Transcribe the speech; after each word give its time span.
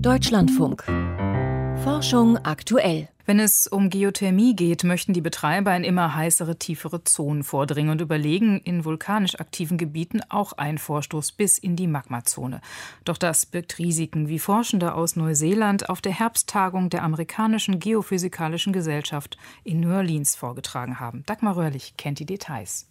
Deutschlandfunk. 0.00 0.84
Forschung 1.82 2.38
aktuell. 2.38 3.08
Wenn 3.26 3.38
es 3.38 3.66
um 3.66 3.90
Geothermie 3.90 4.54
geht, 4.54 4.84
möchten 4.84 5.12
die 5.12 5.20
Betreiber 5.20 5.74
in 5.76 5.84
immer 5.84 6.14
heißere, 6.14 6.58
tiefere 6.58 7.04
Zonen 7.04 7.42
vordringen 7.42 7.90
und 7.90 8.00
überlegen, 8.00 8.60
in 8.60 8.84
vulkanisch 8.84 9.38
aktiven 9.40 9.78
Gebieten 9.78 10.20
auch 10.28 10.52
einen 10.54 10.78
Vorstoß 10.78 11.32
bis 11.32 11.58
in 11.58 11.76
die 11.76 11.86
Magmazone. 11.86 12.60
Doch 13.04 13.16
das 13.18 13.46
birgt 13.46 13.78
Risiken, 13.78 14.28
wie 14.28 14.38
Forschende 14.38 14.94
aus 14.94 15.16
Neuseeland 15.16 15.88
auf 15.88 16.00
der 16.00 16.12
Herbsttagung 16.12 16.90
der 16.90 17.02
amerikanischen 17.02 17.78
Geophysikalischen 17.78 18.72
Gesellschaft 18.72 19.38
in 19.62 19.80
New 19.80 19.94
Orleans 19.94 20.36
vorgetragen 20.36 21.00
haben. 21.00 21.22
Dagmar 21.26 21.56
Röhrlich 21.56 21.96
kennt 21.96 22.18
die 22.18 22.26
Details. 22.26 22.88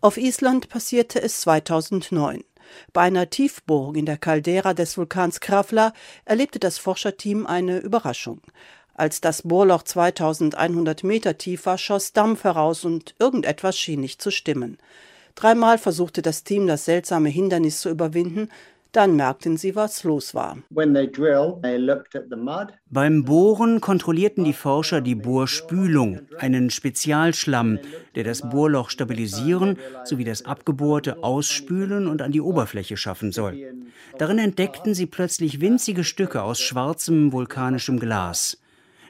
Auf 0.00 0.18
Island 0.18 0.68
passierte 0.68 1.22
es 1.22 1.40
2009. 1.40 2.44
Bei 2.92 3.02
einer 3.02 3.30
Tiefbohrung 3.30 3.94
in 3.94 4.06
der 4.06 4.16
Caldera 4.16 4.74
des 4.74 4.96
Vulkans 4.96 5.40
Krafla 5.40 5.92
erlebte 6.24 6.58
das 6.58 6.78
Forscherteam 6.78 7.46
eine 7.46 7.78
Überraschung. 7.78 8.40
Als 8.94 9.20
das 9.20 9.42
Bohrloch 9.42 9.82
2100 9.82 11.02
Meter 11.02 11.36
tief 11.36 11.66
war, 11.66 11.78
schoss 11.78 12.12
Dampf 12.12 12.44
heraus 12.44 12.84
und 12.84 13.14
irgendetwas 13.18 13.76
schien 13.76 14.00
nicht 14.00 14.22
zu 14.22 14.30
stimmen. 14.30 14.78
Dreimal 15.34 15.78
versuchte 15.78 16.22
das 16.22 16.44
Team, 16.44 16.68
das 16.68 16.84
seltsame 16.84 17.28
Hindernis 17.28 17.80
zu 17.80 17.90
überwinden, 17.90 18.48
dann 18.96 19.16
merkten 19.16 19.56
sie, 19.56 19.74
was 19.74 20.04
los 20.04 20.34
war. 20.34 20.58
Beim 22.90 23.24
Bohren 23.24 23.80
kontrollierten 23.80 24.44
die 24.44 24.52
Forscher 24.52 25.00
die 25.00 25.14
Bohrspülung, 25.14 26.20
einen 26.38 26.70
Spezialschlamm, 26.70 27.78
der 28.14 28.24
das 28.24 28.48
Bohrloch 28.48 28.90
stabilisieren 28.90 29.78
sowie 30.04 30.24
das 30.24 30.44
Abgebohrte 30.44 31.22
ausspülen 31.22 32.06
und 32.06 32.22
an 32.22 32.32
die 32.32 32.40
Oberfläche 32.40 32.96
schaffen 32.96 33.32
soll. 33.32 33.74
Darin 34.18 34.38
entdeckten 34.38 34.94
sie 34.94 35.06
plötzlich 35.06 35.60
winzige 35.60 36.04
Stücke 36.04 36.42
aus 36.42 36.60
schwarzem 36.60 37.32
vulkanischem 37.32 37.98
Glas. 37.98 38.58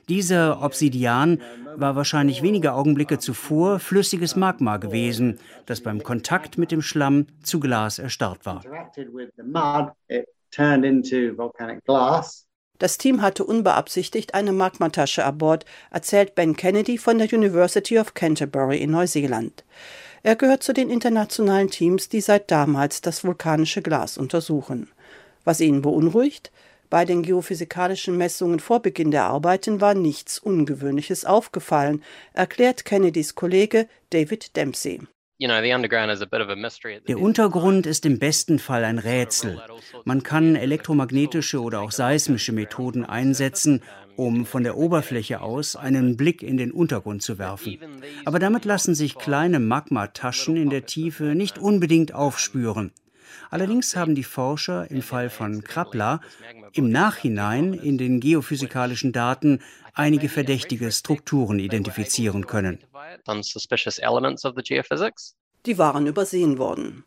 Dieser 0.09 0.63
Obsidian 0.63 1.41
war 1.77 1.97
wahrscheinlich 1.97 2.43
wenige 2.43 2.73
Augenblicke 2.75 3.19
zuvor 3.19 3.79
flüssiges 3.79 4.37
Magma 4.37 4.77
gewesen, 4.77 5.39
das 5.67 5.81
beim 5.81 6.03
Kontakt 6.03 6.59
mit 6.59 6.71
dem 6.71 6.83
Schlamm 6.83 7.27
zu 7.43 7.61
Glas 7.61 7.99
erstarrt 7.99 8.45
war. 8.45 8.63
Das 12.79 12.99
Team 12.99 13.23
hatte 13.23 13.45
unbeabsichtigt 13.45 14.35
eine 14.35 14.53
Magmatasche 14.53 15.25
an 15.25 15.39
Bord, 15.39 15.65
erzählt 15.91 16.35
Ben 16.35 16.57
Kennedy 16.57 16.99
von 16.99 17.19
der 17.19 17.33
University 17.33 17.99
of 17.99 18.15
Canterbury 18.15 18.79
in 18.79 18.91
Neuseeland. 18.91 19.65
Er 20.23 20.37
gehört 20.37 20.63
zu 20.63 20.73
den 20.73 20.91
internationalen 20.91 21.71
Teams, 21.71 22.09
die 22.09 22.21
seit 22.21 22.51
damals 22.51 23.01
das 23.01 23.25
vulkanische 23.25 23.83
Glas 23.83 24.19
untersuchen. 24.19 24.89
Was 25.45 25.61
ihn 25.61 25.83
beunruhigt? 25.83 26.51
Bei 26.91 27.05
den 27.05 27.23
geophysikalischen 27.23 28.17
Messungen 28.17 28.61
vor 28.61 28.81
Beginn 28.81 29.11
der 29.11 29.25
Arbeiten 29.25 29.81
war 29.81 29.95
nichts 29.95 30.39
Ungewöhnliches 30.39 31.25
aufgefallen, 31.25 32.03
erklärt 32.33 32.85
Kennedys 32.85 33.35
Kollege 33.35 33.89
David 34.11 34.57
Dempsey. 34.57 35.01
Der 37.09 37.19
Untergrund 37.19 37.87
ist 37.87 38.07
im 38.07 38.19
besten 38.21 38.61
Fall 38.61 38.85
ein 38.85 38.99
Rätsel. 39.01 39.61
Man 40.05 40.23
kann 40.23 40.55
elektromagnetische 40.55 41.61
oder 41.61 41.81
auch 41.81 41.91
seismische 41.91 42.53
Methoden 42.53 43.05
einsetzen, 43.05 43.83
um 44.15 44.47
von 44.47 44.63
der 44.63 44.77
Oberfläche 44.77 45.41
aus 45.41 45.75
einen 45.75 46.17
Blick 46.17 46.45
in 46.45 46.57
den 46.57 46.71
Untergrund 46.71 47.23
zu 47.23 47.39
werfen. 47.39 47.79
Aber 48.25 48.39
damit 48.39 48.65
lassen 48.65 48.95
sich 48.95 49.19
kleine 49.19 49.59
Magmataschen 49.59 50.57
in 50.57 50.71
der 50.71 50.87
Tiefe 50.87 51.35
nicht 51.35 51.59
unbedingt 51.59 52.15
aufspüren. 52.15 52.93
Allerdings 53.51 53.97
haben 53.97 54.15
die 54.15 54.25
Forscher 54.25 54.91
im 54.91 55.03
Fall 55.03 55.31
von 55.31 55.65
Krapla 55.65 56.21
im 56.75 56.91
Nachhinein 56.91 57.73
in 57.73 57.99
den 57.99 58.21
geophysikalischen 58.21 59.13
Daten 59.13 59.61
einige 59.95 60.29
verdächtige 60.29 60.91
Strukturen 60.91 61.59
identifizieren 61.59 62.47
können. 62.47 62.79
Die 65.67 65.79
waren 65.79 66.07
übersehen 66.07 66.59
worden. 66.59 67.05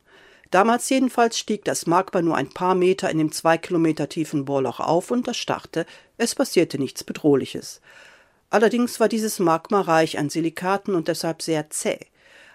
Damals 0.49 0.89
jedenfalls 0.89 1.37
stieg 1.37 1.65
das 1.65 1.85
Magma 1.87 2.21
nur 2.21 2.37
ein 2.37 2.49
paar 2.49 2.73
Meter 2.73 3.09
in 3.09 3.17
dem 3.17 3.31
zwei 3.31 3.57
Kilometer 3.57 4.07
tiefen 4.07 4.45
Bohrloch 4.45 4.79
auf 4.79 5.11
und 5.11 5.27
erstarrte. 5.27 5.85
Es 6.17 6.35
passierte 6.35 6.79
nichts 6.79 7.03
Bedrohliches. 7.03 7.81
Allerdings 8.49 8.99
war 9.01 9.09
dieses 9.09 9.39
Magma 9.39 9.81
reich 9.81 10.17
an 10.17 10.29
Silikaten 10.29 10.95
und 10.95 11.09
deshalb 11.09 11.41
sehr 11.41 11.69
zäh. 11.69 11.99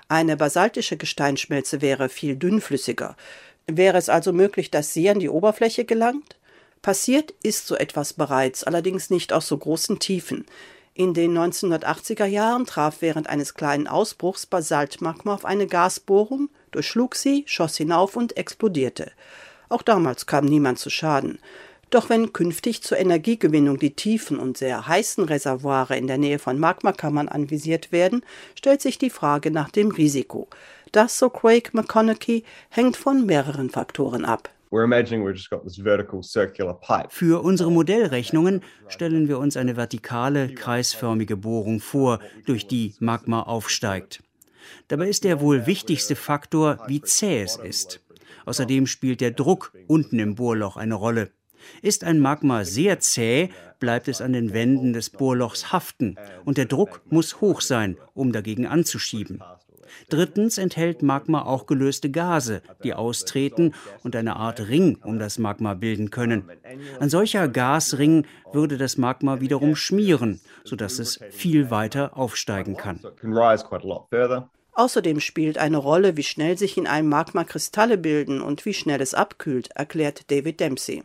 Eine 0.09 0.39
basaltische 0.39 0.97
Gesteinsschmelze 0.97 1.83
wäre 1.83 2.09
viel 2.09 2.37
dünnflüssiger. 2.37 3.17
Wäre 3.67 3.99
es 3.99 4.09
also 4.09 4.33
möglich, 4.33 4.71
dass 4.71 4.95
sie 4.95 5.09
an 5.11 5.19
die 5.19 5.29
Oberfläche 5.29 5.85
gelangt? 5.85 6.37
Passiert 6.83 7.33
ist 7.45 7.69
so 7.69 7.77
etwas 7.77 8.13
bereits, 8.13 8.65
allerdings 8.65 9.09
nicht 9.09 9.33
aus 9.33 9.47
so 9.47 9.57
großen 9.57 10.01
Tiefen. 10.01 10.45
In 10.95 11.15
den 11.15 11.39
1980er 11.39 12.27
Jahren 12.27 12.67
traf 12.67 12.97
während 13.01 13.29
eines 13.29 13.55
kleinen 13.55 13.87
Ausbruchs 13.87 14.47
Basaltmagma 14.47 15.33
auf 15.33 15.45
eine 15.45 15.69
Gasbohrung, 15.69 16.51
durchschlug 16.73 17.15
sie, 17.15 17.45
schoss 17.47 17.77
hinauf 17.77 18.17
und 18.17 18.37
explodierte. 18.37 19.13
Auch 19.69 19.83
damals 19.83 20.27
kam 20.27 20.45
niemand 20.45 20.81
zu 20.81 20.91
Schaden. 20.91 21.39
Doch 21.91 22.09
wenn 22.09 22.33
künftig 22.33 22.83
zur 22.83 22.99
Energiegewinnung 22.99 23.79
die 23.79 23.95
tiefen 23.95 24.39
und 24.39 24.59
sehr 24.59 24.89
heißen 24.89 25.25
Reservoire 25.25 25.97
in 25.97 26.09
der 26.09 26.19
Nähe 26.19 26.41
von 26.41 26.59
Magmakammern 26.59 27.29
anvisiert 27.29 27.93
werden, 27.93 28.25
stellt 28.57 28.83
sich 28.83 28.99
die 28.99 29.11
Frage 29.11 29.51
nach 29.51 29.71
dem 29.71 29.93
Risiko. 29.93 30.49
Das, 30.91 31.17
so 31.17 31.31
Craig 31.31 31.73
McConaughey, 31.75 32.45
hängt 32.71 32.97
von 32.97 33.25
mehreren 33.25 33.71
Faktoren 33.71 34.25
ab. 34.25 34.51
Für 37.11 37.45
unsere 37.45 37.71
Modellrechnungen 37.71 38.63
stellen 38.89 39.29
wir 39.29 39.39
uns 39.39 39.59
eine 39.59 39.77
vertikale, 39.77 40.55
kreisförmige 40.55 41.37
Bohrung 41.37 41.79
vor, 41.79 42.21
durch 42.47 42.67
die 42.67 42.95
Magma 42.99 43.43
aufsteigt. 43.43 44.23
Dabei 44.89 45.09
ist 45.09 45.25
der 45.25 45.43
wohl 45.43 45.67
wichtigste 45.67 46.17
Faktor, 46.17 46.79
wie 46.87 47.03
zäh 47.03 47.43
es 47.43 47.57
ist. 47.57 48.01
Außerdem 48.47 48.87
spielt 48.87 49.21
der 49.21 49.33
Druck 49.33 49.73
unten 49.89 50.19
im 50.19 50.37
Bohrloch 50.37 50.79
eine 50.79 50.95
Rolle. 50.95 51.31
Ist 51.83 52.03
ein 52.03 52.19
Magma 52.19 52.65
sehr 52.65 52.99
zäh, 52.99 53.51
bleibt 53.79 54.09
es 54.09 54.23
an 54.23 54.33
den 54.33 54.55
Wänden 54.55 54.95
des 54.95 55.11
Bohrlochs 55.11 55.71
haften 55.71 56.17
und 56.47 56.57
der 56.57 56.65
Druck 56.65 57.03
muss 57.11 57.43
hoch 57.43 57.61
sein, 57.61 57.99
um 58.15 58.33
dagegen 58.33 58.67
anzuschieben. 58.67 59.43
Drittens 60.09 60.59
enthält 60.59 61.03
Magma 61.03 61.43
auch 61.43 61.67
gelöste 61.67 62.11
Gase, 62.11 62.63
die 62.83 62.95
austreten 62.95 63.75
und 64.03 64.17
eine 64.17 64.37
Art 64.37 64.61
Ring 64.69 64.99
um 65.05 65.19
das 65.19 65.39
Magma 65.39 65.75
bilden 65.75 66.11
können. 66.11 66.51
Ein 67.01 67.09
solcher 67.09 67.49
Gasring 67.49 68.27
würde 68.53 68.79
das 68.79 68.99
Magma 68.99 69.41
wiederum 69.41 69.77
schmieren, 69.77 70.41
sodass 70.65 70.99
es 70.99 71.21
viel 71.31 71.71
weiter 71.71 72.17
aufsteigen 72.17 72.77
kann. 72.77 73.01
Außerdem 74.75 75.21
spielt 75.21 75.59
eine 75.59 75.77
Rolle, 75.77 76.17
wie 76.17 76.23
schnell 76.23 76.57
sich 76.57 76.79
in 76.79 76.87
einem 76.87 77.09
Magma 77.09 77.45
Kristalle 77.45 77.99
bilden 77.99 78.41
und 78.41 78.65
wie 78.65 78.73
schnell 78.73 79.03
es 79.03 79.13
abkühlt, 79.13 79.71
erklärt 79.73 80.31
David 80.31 80.61
Dempsey. 80.61 81.03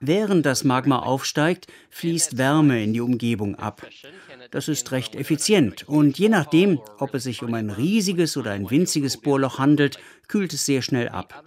Während 0.00 0.44
das 0.44 0.64
Magma 0.64 0.98
aufsteigt, 0.98 1.68
fließt 1.90 2.36
Wärme 2.36 2.82
in 2.82 2.92
die 2.92 3.00
Umgebung 3.00 3.54
ab. 3.54 3.86
Das 4.50 4.66
ist 4.66 4.90
recht 4.90 5.14
effizient. 5.14 5.88
und 5.88 6.18
je 6.18 6.28
nachdem, 6.28 6.80
ob 6.98 7.14
es 7.14 7.24
sich 7.24 7.42
um 7.42 7.54
ein 7.54 7.70
riesiges 7.70 8.36
oder 8.36 8.50
ein 8.50 8.70
winziges 8.70 9.20
Bohrloch 9.20 9.58
handelt, 9.58 9.98
kühlt 10.26 10.52
es 10.52 10.66
sehr 10.66 10.82
schnell 10.82 11.08
ab. 11.08 11.44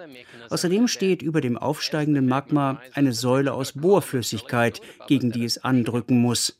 Außerdem 0.49 0.87
steht 0.87 1.21
über 1.21 1.41
dem 1.41 1.57
aufsteigenden 1.57 2.27
Magma 2.27 2.81
eine 2.93 3.11
Säule 3.11 3.53
aus 3.53 3.73
Bohrflüssigkeit, 3.73 4.81
gegen 5.07 5.31
die 5.31 5.43
es 5.43 5.57
andrücken 5.57 6.21
muss. 6.21 6.57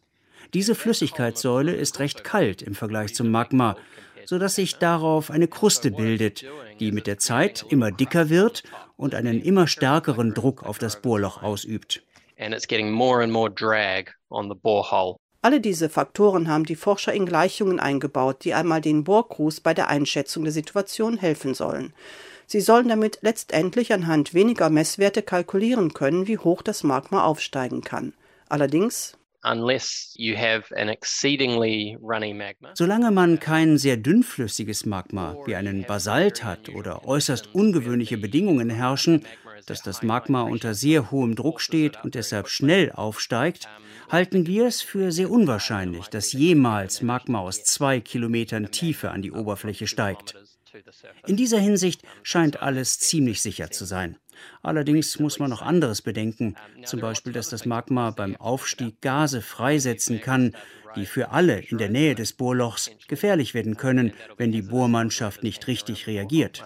Diese 0.53 0.75
Flüssigkeitssäule 0.75 1.73
ist 1.73 1.99
recht 1.99 2.23
kalt 2.23 2.61
im 2.61 2.75
Vergleich 2.75 3.13
zum 3.13 3.31
Magma, 3.31 3.77
sodass 4.27 4.55
sich 4.55 4.75
darauf 4.75 5.31
eine 5.31 5.47
Kruste 5.47 5.89
bildet, 5.89 6.43
die 6.81 6.91
mit 6.91 7.07
der 7.07 7.17
Zeit 7.17 7.65
immer 7.69 7.91
dicker 7.91 8.29
wird 8.29 8.63
und 8.97 9.15
einen 9.15 9.41
immer 9.41 9.67
stärkeren 9.67 10.33
Druck 10.33 10.63
auf 10.63 10.79
das 10.79 11.01
Bohrloch 11.01 11.41
ausübt. 11.41 12.03
Alle 15.41 15.61
diese 15.61 15.89
Faktoren 15.89 16.49
haben 16.49 16.65
die 16.65 16.75
Forscher 16.75 17.13
in 17.13 17.25
Gleichungen 17.25 17.79
eingebaut, 17.79 18.43
die 18.43 18.53
einmal 18.53 18.81
den 18.81 19.05
Bohrcrews 19.05 19.61
bei 19.61 19.73
der 19.73 19.87
Einschätzung 19.87 20.43
der 20.43 20.51
Situation 20.51 21.17
helfen 21.17 21.53
sollen. 21.53 21.93
Sie 22.47 22.59
sollen 22.59 22.89
damit 22.89 23.19
letztendlich 23.21 23.93
anhand 23.93 24.33
weniger 24.33 24.69
Messwerte 24.69 25.21
kalkulieren 25.21 25.93
können, 25.93 26.27
wie 26.27 26.37
hoch 26.37 26.61
das 26.61 26.83
Magma 26.83 27.23
aufsteigen 27.23 27.81
kann. 27.81 28.13
Allerdings 28.49 29.16
Solange 32.73 33.11
man 33.11 33.39
kein 33.39 33.77
sehr 33.77 33.97
dünnflüssiges 33.97 34.85
Magma 34.85 35.35
wie 35.45 35.55
einen 35.55 35.85
Basalt 35.85 36.43
hat 36.43 36.69
oder 36.69 37.05
äußerst 37.05 37.53
ungewöhnliche 37.53 38.17
Bedingungen 38.17 38.69
herrschen, 38.69 39.25
dass 39.65 39.81
das 39.81 40.03
Magma 40.03 40.41
unter 40.43 40.73
sehr 40.73 41.11
hohem 41.11 41.35
Druck 41.35 41.61
steht 41.61 42.03
und 42.03 42.15
deshalb 42.15 42.47
schnell 42.47 42.91
aufsteigt, 42.91 43.67
halten 44.09 44.47
wir 44.47 44.65
es 44.67 44.81
für 44.81 45.11
sehr 45.11 45.29
unwahrscheinlich, 45.29 46.07
dass 46.07 46.33
jemals 46.33 47.01
Magma 47.01 47.39
aus 47.39 47.63
zwei 47.63 47.99
Kilometern 47.99 48.71
Tiefe 48.71 49.11
an 49.11 49.21
die 49.21 49.31
Oberfläche 49.31 49.87
steigt. 49.87 50.35
In 51.25 51.37
dieser 51.37 51.59
Hinsicht 51.59 52.01
scheint 52.23 52.61
alles 52.61 52.99
ziemlich 52.99 53.41
sicher 53.41 53.71
zu 53.71 53.85
sein. 53.85 54.17
Allerdings 54.61 55.19
muss 55.19 55.39
man 55.39 55.49
noch 55.49 55.61
anderes 55.61 56.01
bedenken, 56.01 56.55
zum 56.83 56.99
Beispiel, 56.99 57.33
dass 57.33 57.49
das 57.49 57.65
Magma 57.65 58.11
beim 58.11 58.35
Aufstieg 58.35 59.01
Gase 59.01 59.41
freisetzen 59.41 60.21
kann, 60.21 60.55
die 60.95 61.05
für 61.05 61.29
alle 61.29 61.59
in 61.59 61.77
der 61.77 61.89
Nähe 61.89 62.15
des 62.15 62.33
Bohrlochs 62.33 62.91
gefährlich 63.07 63.53
werden 63.53 63.77
können, 63.77 64.13
wenn 64.37 64.51
die 64.51 64.61
Bohrmannschaft 64.61 65.43
nicht 65.43 65.67
richtig 65.67 66.07
reagiert. 66.07 66.63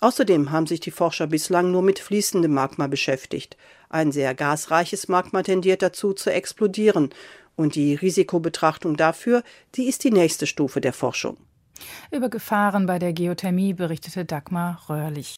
Außerdem 0.00 0.50
haben 0.50 0.66
sich 0.66 0.80
die 0.80 0.90
Forscher 0.90 1.26
bislang 1.26 1.70
nur 1.70 1.82
mit 1.82 1.98
fließendem 1.98 2.52
Magma 2.52 2.86
beschäftigt. 2.86 3.56
Ein 3.90 4.12
sehr 4.12 4.34
gasreiches 4.34 5.08
Magma 5.08 5.42
tendiert 5.42 5.82
dazu 5.82 6.14
zu 6.14 6.32
explodieren. 6.32 7.10
Und 7.54 7.74
die 7.74 7.94
Risikobetrachtung 7.94 8.96
dafür, 8.96 9.42
die 9.74 9.84
ist 9.84 10.02
die 10.04 10.10
nächste 10.10 10.46
Stufe 10.46 10.80
der 10.80 10.94
Forschung. 10.94 11.36
Über 12.10 12.30
Gefahren 12.30 12.86
bei 12.86 12.98
der 12.98 13.12
Geothermie 13.12 13.74
berichtete 13.74 14.24
Dagmar 14.24 14.82
Röhrlich. 14.88 15.36